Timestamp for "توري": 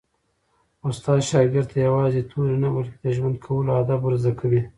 2.29-2.55